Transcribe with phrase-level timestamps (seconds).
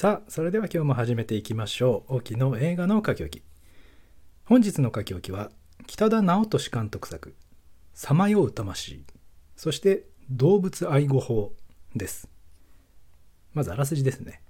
[0.00, 2.16] さあそれでは今日も始めていきましょう。
[2.16, 3.42] 沖の映画の書き置き。
[4.46, 5.50] 本日の書き置きは
[5.86, 7.34] 北田直俊監督作
[7.92, 9.04] 「さまよう魂」
[9.56, 11.52] そして「動物愛護法」
[11.94, 12.30] です。
[13.52, 14.40] まずあらすじですね。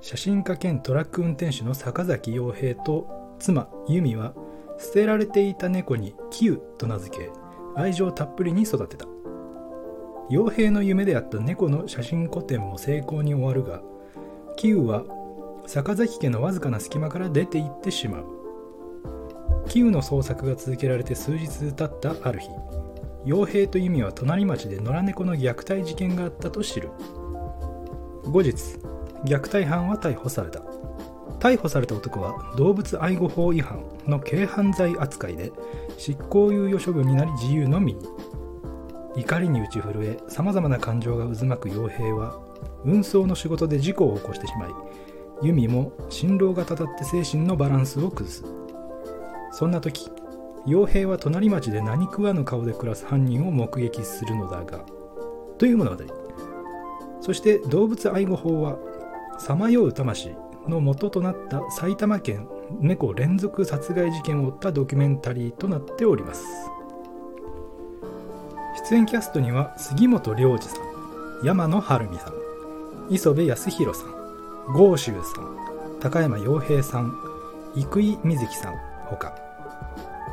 [0.00, 4.34] 写真家兼トラック運転手の坂崎洋平と妻由美は
[4.78, 7.30] 捨てられていた猫にキューと名付け
[7.76, 9.06] 愛情たっぷりに育てた。
[10.30, 13.82] 傭兵の夢であった猫の写真個展も成功に終わるが
[14.56, 15.04] キウは
[15.66, 18.26] 坂崎家のわずかな隙間から出て行ってしまう。
[19.68, 22.48] キウの捜索が続けられて数日経ったある日
[23.24, 26.90] 傭兵とユミは隣町で野良猫の虐待事件があったと知る。
[28.24, 28.52] 後日
[29.24, 30.60] 虐待犯は逮捕された。
[31.38, 35.52] 逮捕された男は動物愛護法違反の軽犯罪扱いで
[35.98, 38.06] 執行猶予処分になり自由の身に。
[39.16, 42.38] 怒りに打ち震えさまざまな感情が渦巻く傭兵は
[42.84, 44.70] 運送の仕事で事故を起こしてしまい
[45.42, 48.44] ユミも心労がたたって精神のバランスを崩す。
[49.50, 50.10] そんな時
[50.66, 54.84] 傭兵は隣町で何食わぬ顔で暮らす犯人を目撃するのだが
[55.58, 56.04] という物語。
[57.20, 58.78] そして動物愛護法は
[59.38, 60.34] さまよう魂
[60.68, 62.48] の元となった埼玉県
[62.80, 66.46] 猫連続殺害事件を追ったドキュメンタリーとなっております。
[68.76, 72.32] 出演キャストには杉本良二さん山野晴美さん
[73.10, 77.12] 磯部康弘さん郷州さん高山洋平さん
[77.74, 79.34] 生井瑞希さんほか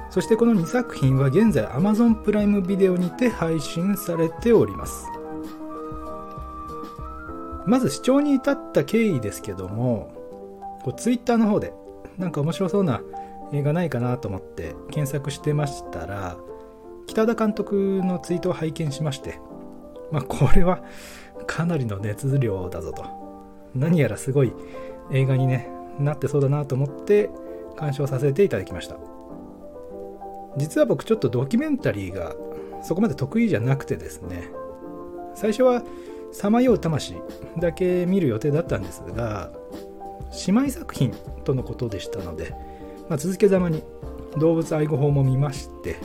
[0.09, 5.05] そしてこの2作品は現在 Amazon プライムビデオにて配信されております。
[7.69, 10.11] まず視聴に至った経緯ですけども
[10.81, 11.71] こう Twitter の方で
[12.17, 13.01] なんか面白そうな
[13.53, 16.35] 映画ないかなと思って検索してましたら
[17.09, 19.39] 北田監督のツイートを拝見しまして、
[20.11, 20.83] まあ、これは
[21.47, 23.03] かなりの熱量だぞと。
[23.73, 24.53] 何やらすごい
[25.11, 25.69] 映画に、ね、
[25.99, 27.31] なってそうだなと思って
[27.75, 28.97] 鑑賞させていただきました。
[30.57, 32.35] 実は僕ちょっとドキュメンタリーが
[32.83, 34.51] そこまで得意じゃなくてですね、
[35.33, 35.83] 最初は
[36.31, 37.15] さまよう魂
[37.57, 39.51] だけ見る予定だったんですが、
[40.45, 41.11] 姉妹作品
[41.43, 42.51] とのことでしたので、
[43.09, 43.81] まあ、続けざまに
[44.37, 45.95] 動物愛護法も見まして、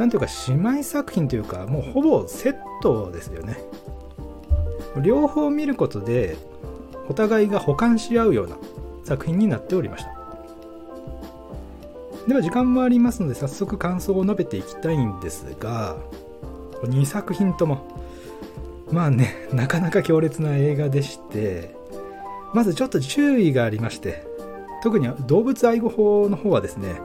[0.00, 3.58] なんていうか姉妹作品というかもうほぼセットですよね。
[5.02, 6.38] 両方見ることで
[7.10, 8.56] お互いが補完し合うような
[9.04, 10.14] 作品になっておりました。
[12.26, 15.98] では時間もありますので早速感想を述べていきたいんですが
[16.82, 17.86] 2作品とも
[18.90, 21.74] まあねなかなか強烈な映画でして
[22.54, 24.24] まずちょっと注意がありまして
[24.82, 27.00] 特に動物愛護法の方はですね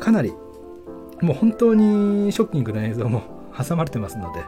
[0.00, 0.34] かなり
[1.22, 3.22] もう本当にショッキングな映像も
[3.56, 4.40] 挟まれてますので、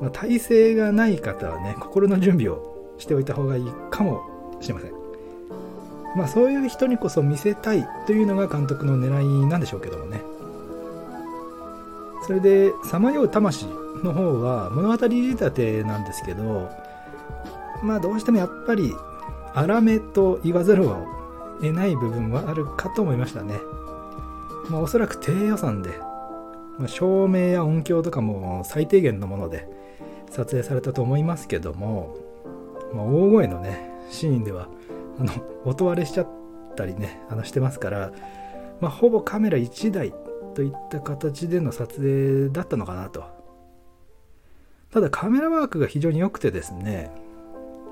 [0.00, 4.92] まあ、体勢がない方はね、心の準備をしておいた方がいいかもしれません。
[6.16, 10.22] まあそういう人にこそ見せたいというのが監督の狙いなんでしょうけどもね。
[12.26, 13.66] それで、さまよう魂
[14.02, 16.70] の方は物語仕立てなんですけど、
[17.82, 18.94] まあどうしてもやっぱり
[19.54, 20.96] 荒めと言わざるを
[21.60, 23.58] 得ない部分はあるかと思いましたね。
[24.70, 25.90] まあ、おそらく低予算で、
[26.78, 29.68] まあ、照明や音響とかも最低限のもので
[30.30, 32.16] 撮影されたと思いますけども、
[32.92, 34.68] まあ、大声のねシーンでは
[35.18, 35.32] あの
[35.64, 36.28] 音割れしちゃっ
[36.76, 38.12] たりねあのしてますから、
[38.80, 40.14] まあ、ほぼカメラ1台
[40.54, 43.34] といった形での撮影だったのかなと。
[44.94, 47.10] ただカメラワークが非常に良くてですね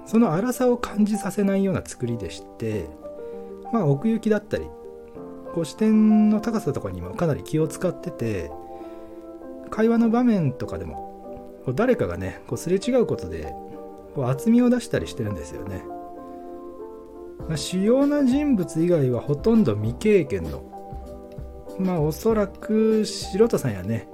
[0.06, 2.88] その粗さを感じさせないような作りでして
[3.72, 4.68] まあ奥行きだったり
[5.54, 8.50] こう視点の高さとかにもかなり気を使ってて
[9.70, 13.54] 会話の場面とかでもこう誰かがねこうすれ違うことで
[14.14, 15.82] こう厚みを出したりしてるんですよね、
[17.48, 20.64] まあ、主要な人物以外はほとんど未経験の
[21.78, 24.08] まあおそらく素人さんやね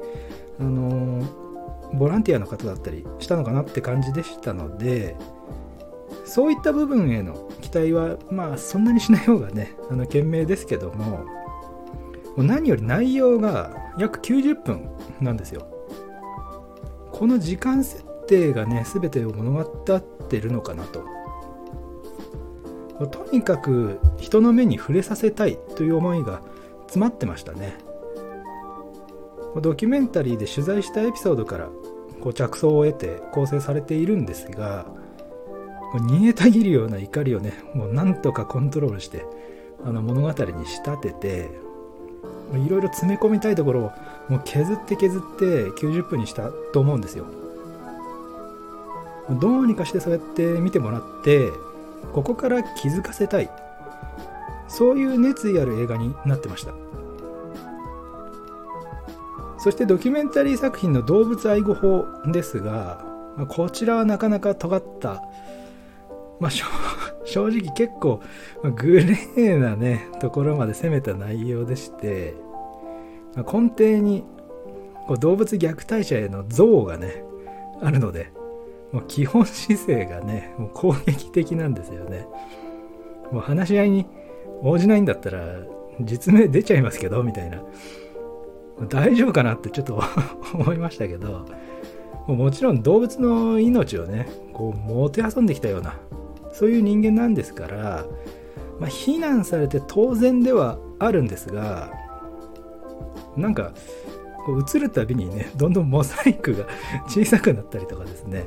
[0.61, 5.17] あのー、ボランティアの方だったりしたのかなって感じでしたので
[6.29, 11.25] そういった部分への期待はまあそんなにしない方がねあの賢明ですけども
[12.37, 14.91] 何より内容が約90分
[15.21, 15.67] なんですよ。
[17.11, 21.03] この時間設定がね全てを物語ってるのかなと。
[23.11, 26.43] とにかく人の目に触れさせたいという思いが
[26.83, 27.77] 詰まってましたね。
[29.61, 31.71] ドキュメンタリーで取材したエピソードから
[32.21, 34.87] こう着想を得て構成されているんですが
[35.95, 39.25] 煮えたぎるような怒りをねもうなんとかコントロールして
[39.85, 41.51] あの物語に仕立てて
[42.53, 43.93] いろいろ詰め込みたいところを
[44.29, 45.45] もう削って削って
[45.81, 47.27] 90分にしたと思うんですよ。
[49.31, 51.51] どうにかしてそうやって見てもらって
[52.15, 53.51] ここから気づかせたい。
[54.69, 56.73] そういう熱意ある映画になってました。
[59.59, 63.05] そしてドキュメンタリー作品の動物愛護法ですが
[63.49, 65.23] こちらはなかなか尖った
[66.41, 66.51] まあ
[67.25, 68.21] 正直結構
[68.77, 72.35] グレーなねところまで攻めた内容でして
[73.35, 74.25] ま根底に
[75.07, 77.25] こう動物虐待者への憎悪がね
[77.81, 78.33] あるので
[78.93, 82.27] もう基本姿勢がねもう攻撃的なんですよね。
[83.31, 84.07] もう話し合いに
[84.63, 85.45] 応じないんだったら
[86.01, 87.63] 実名出ちゃいますけどみたいな。
[88.89, 90.01] 大丈夫かなってちょっと
[90.55, 91.47] 思いましたけど
[92.29, 95.95] もちろん動物の命をねこうもてあそんできたような
[96.59, 98.05] そういう人間なんですから、
[98.81, 101.93] まあ、非難されて当然ではあるんですが
[103.37, 103.73] なんか
[104.45, 106.67] こう映るたびにねどんどんモザイクが
[107.07, 108.47] 小さくなったりとかですね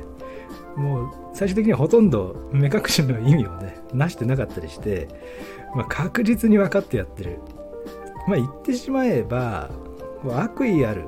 [0.76, 5.08] もう最終的にはほとんど目隠しの意味をねなしてなかったりして、
[5.74, 7.38] まあ、確実に分かってやってる。
[8.28, 9.70] まあ言ってしまえば
[10.28, 11.06] 悪意ある、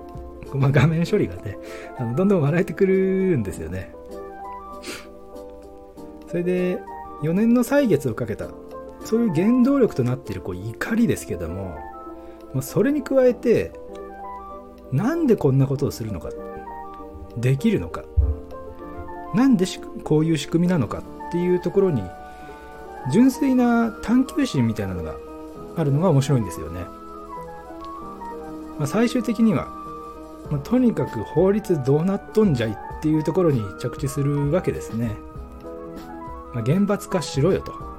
[0.55, 1.59] まあ、画面処理がね
[1.99, 3.95] あのどんどん笑えてくるんですよね。
[6.27, 6.81] それで
[7.22, 8.49] 4年の歳月をかけた
[9.05, 11.76] そういう原動力となっているこう怒りですけども
[12.61, 13.72] それに加えて
[14.93, 16.31] なんでこんなことをするのか
[17.37, 18.05] できるのか
[19.34, 19.66] なんで
[20.05, 22.02] こういう仕組みなのかっていうところに
[23.12, 25.16] 純粋な探求心みたいなのが
[25.76, 26.81] あるのが面白いんですよね。
[28.78, 29.66] まあ、最終的には、
[30.50, 35.16] まあ、とにかく法律どうなっとんじゃいっていうところに着地するわけですね。
[36.55, 37.95] まあ、厳罰化しろよと。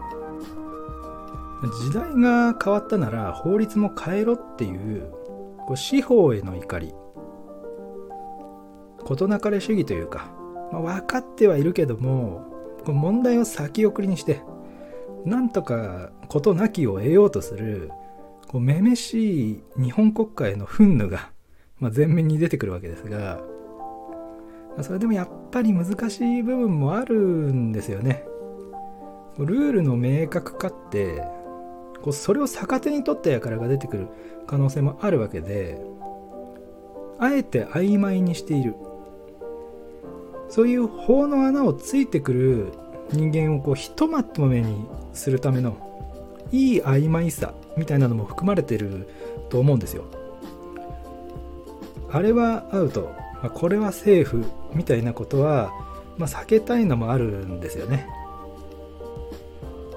[1.70, 5.10] 時代が変わったなら法律も変えろっていう
[5.66, 6.94] こう司法への怒り
[9.04, 10.32] 事なかれ主義というか、
[10.72, 12.46] まあ、分かってはいるけども
[12.86, 14.42] こう問題を先送りにして
[15.26, 17.92] なんとか事なきを得ようとする
[18.48, 21.32] こうめめしい日本国家への憤怒が、
[21.80, 23.42] まあ、前面に出てくるわけですが、
[24.76, 28.26] まあ、それでもやっぱり難しい部分もあるんですよね。
[29.40, 31.24] ルールの明確化って
[32.02, 34.08] こうそれを逆手に取った輩が出てくる
[34.48, 35.82] 可能性もあるわけで
[37.20, 38.76] あえて曖昧にしている
[40.50, 42.74] そういう法の穴をついてくる
[43.12, 45.78] 人間をこうひとまとめにするための
[46.52, 49.08] いい曖昧さみたいなのも含まれてる
[49.50, 50.06] と思うんですよ。
[52.12, 53.12] あれはアウト、
[53.42, 55.74] まあ、これはセーフみたいなことは、
[56.18, 58.08] まあ、避けたいのもあるんですよね。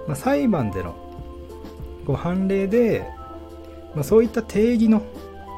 [0.08, 0.96] まあ、裁判での
[2.06, 3.06] こう判例で、
[3.94, 5.02] まあ、そういった定義の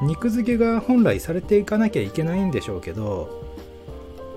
[0.03, 3.41] 肉付けが本来されていかなきゃいけないんでしょうけど、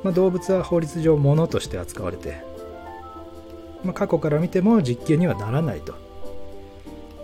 [0.04, 2.42] まあ、動物は法律上物として扱われて、
[3.82, 5.94] まあ、過去から見ても実刑にはならないと。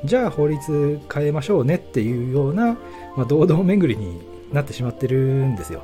[0.05, 2.79] じゃあ法律変えましょうねっていうような、
[3.17, 5.83] まあ、堂々巡りになってしまってるんですよ、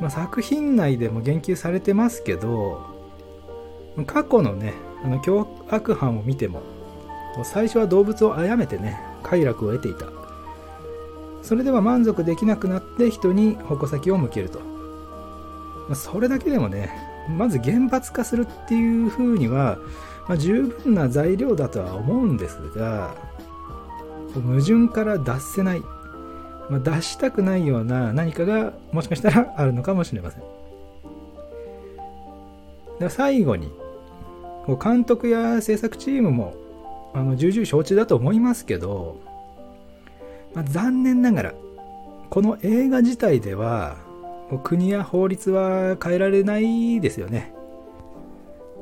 [0.00, 2.86] まあ、作品内でも言及されてますけど
[4.06, 4.72] 過去のね
[5.04, 6.62] あの凶悪犯を見ても
[7.44, 10.06] 最初は動物を殺めてね快楽を得ていた。
[11.42, 14.60] それでは満足できなくなって人に矛先を向けると。
[15.94, 16.90] それだけでもね
[17.36, 19.78] まず厳罰化するっていうふうには、
[20.26, 23.14] まあ、十分な材料だとは思うんですが
[24.32, 25.80] 矛盾から脱せない、
[26.70, 30.42] まあ、脱したくないような何かがもしかしたらあるのかもしれません。
[32.98, 33.70] では最後に
[34.66, 36.54] 監督や制作チームも
[37.12, 39.20] あの重々承知だと思いますけど、
[40.54, 41.54] まあ、残念ながら
[42.30, 43.96] この映画自体では
[44.64, 47.54] 国や法律は変えられないですよね。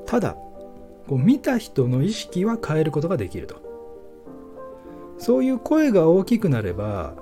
[0.07, 0.37] ただ
[1.07, 3.57] こう見た人の意識は変えることができると。
[5.19, 7.15] そういう声が大きくなれば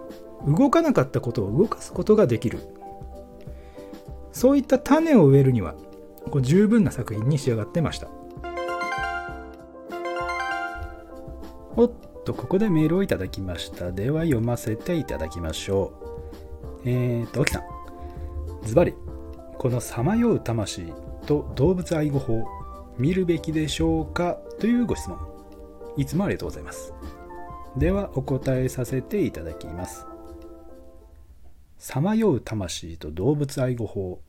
[0.46, 2.60] 動かなかったことを動かすことができる。
[4.32, 5.74] そういった種を植えるには
[6.30, 8.08] こう十分な作品に仕上がってました。
[11.80, 11.90] おっ
[12.26, 13.90] と、ここでメールをいただきました。
[13.90, 15.94] では読ませていただきましょ
[16.84, 16.88] う。
[16.90, 17.62] えーと、沖さん。
[18.66, 18.92] ズバリ、
[19.56, 20.92] このさまよう魂
[21.24, 22.44] と動物愛護法、
[22.98, 24.34] 見るべきでしょうか？
[24.58, 25.18] というご質問。
[25.96, 26.92] いつもありがとうございます。
[27.78, 30.04] では、お答えさせていただきます。
[31.78, 34.20] さまよう魂と動物愛護法。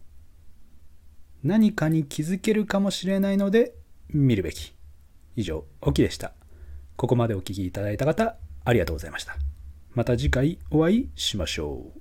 [1.43, 3.75] 何かに気づけるかもしれないので、
[4.08, 4.74] 見るべき。
[5.36, 6.31] 以上、沖でした。
[7.01, 9.36] ここまでお聴きいただいた方、ありがとうございました。
[9.96, 12.00] また次回お会いしましょう。